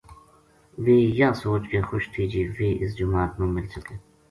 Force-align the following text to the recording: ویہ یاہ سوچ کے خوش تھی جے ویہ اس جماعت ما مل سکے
ویہ 0.83 1.11
یاہ 1.19 1.37
سوچ 1.41 1.63
کے 1.71 1.79
خوش 1.87 2.03
تھی 2.11 2.23
جے 2.31 2.41
ویہ 2.55 2.77
اس 2.81 2.91
جماعت 2.99 3.31
ما 3.39 3.45
مل 3.55 3.65
سکے 3.75 3.95